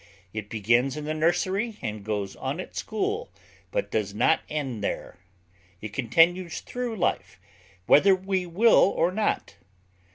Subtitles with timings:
[0.33, 3.29] It begins in the nursery, and goes on at school,
[3.69, 5.19] but does not end there.
[5.79, 7.39] It continues through life,
[7.85, 9.57] whether we will or not....